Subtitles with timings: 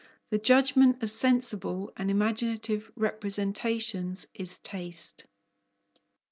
[0.31, 5.27] The judgment of sensible and imaginative representations is taste.